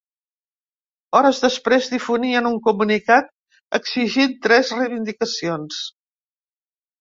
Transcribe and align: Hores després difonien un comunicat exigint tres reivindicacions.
Hores 1.17 1.41
després 1.43 1.89
difonien 1.91 2.47
un 2.51 2.57
comunicat 2.69 3.29
exigint 3.81 4.35
tres 4.47 4.73
reivindicacions. 4.79 5.85